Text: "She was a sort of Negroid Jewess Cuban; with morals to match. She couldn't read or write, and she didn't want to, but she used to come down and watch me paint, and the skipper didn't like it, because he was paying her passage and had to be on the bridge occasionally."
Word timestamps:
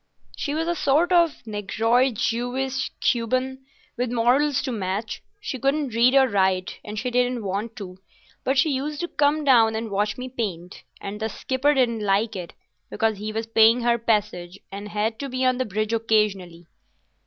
"She 0.35 0.55
was 0.55 0.67
a 0.67 0.73
sort 0.73 1.11
of 1.11 1.45
Negroid 1.45 2.15
Jewess 2.15 2.89
Cuban; 3.01 3.63
with 3.97 4.11
morals 4.11 4.63
to 4.63 4.71
match. 4.71 5.21
She 5.39 5.59
couldn't 5.59 5.93
read 5.93 6.15
or 6.15 6.27
write, 6.27 6.79
and 6.83 6.97
she 6.97 7.11
didn't 7.11 7.43
want 7.43 7.75
to, 7.75 7.99
but 8.43 8.57
she 8.57 8.71
used 8.71 9.01
to 9.01 9.07
come 9.07 9.43
down 9.43 9.75
and 9.75 9.91
watch 9.91 10.17
me 10.17 10.27
paint, 10.27 10.81
and 10.99 11.19
the 11.19 11.29
skipper 11.29 11.75
didn't 11.75 12.03
like 12.03 12.35
it, 12.35 12.53
because 12.89 13.19
he 13.19 13.31
was 13.31 13.45
paying 13.45 13.81
her 13.81 13.99
passage 13.99 14.57
and 14.71 14.89
had 14.89 15.19
to 15.19 15.29
be 15.29 15.45
on 15.45 15.59
the 15.59 15.65
bridge 15.65 15.93
occasionally." 15.93 16.65